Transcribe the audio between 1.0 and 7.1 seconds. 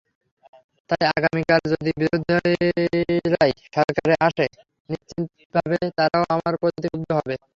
আগামীকাল যদি বিরোধীরাই সরকারে আসে, নিশ্চিতভাবে তারাও আমাদের প্রতি ক্ষুব্ধ